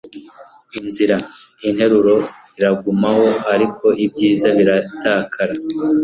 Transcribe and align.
inzira, 0.79 1.15
interuro 1.67 2.15
iragumaho, 2.59 3.25
-ariko 3.51 3.85
ibyiza 4.05 4.47
biratakara 4.57 5.53